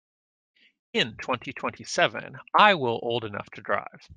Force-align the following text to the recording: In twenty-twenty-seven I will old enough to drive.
In 0.93 1.15
twenty-twenty-seven 1.17 2.39
I 2.55 2.73
will 2.73 2.99
old 3.03 3.23
enough 3.23 3.51
to 3.51 3.61
drive. 3.61 4.09